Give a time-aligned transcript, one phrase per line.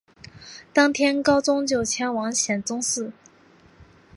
[0.73, 3.13] 当天高宗就前往显忠寺。